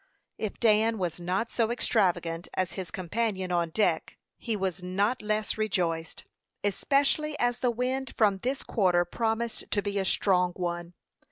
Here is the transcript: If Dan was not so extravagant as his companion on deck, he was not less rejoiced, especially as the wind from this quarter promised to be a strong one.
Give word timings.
If 0.39 0.59
Dan 0.59 0.97
was 0.97 1.19
not 1.19 1.51
so 1.51 1.69
extravagant 1.69 2.47
as 2.55 2.71
his 2.73 2.89
companion 2.89 3.51
on 3.51 3.69
deck, 3.69 4.17
he 4.39 4.55
was 4.57 4.81
not 4.81 5.21
less 5.21 5.59
rejoiced, 5.59 6.25
especially 6.63 7.37
as 7.37 7.59
the 7.59 7.69
wind 7.69 8.15
from 8.17 8.39
this 8.39 8.63
quarter 8.63 9.05
promised 9.05 9.65
to 9.69 9.81
be 9.83 9.99
a 9.99 10.05
strong 10.05 10.53
one. 10.55 10.95